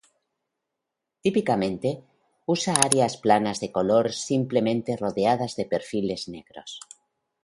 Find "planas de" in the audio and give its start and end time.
3.23-3.69